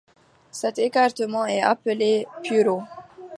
Cet 0.49 0.79
écartement 0.79 1.45
est 1.45 1.61
appelé 1.61 2.25
pureau. 2.41 2.81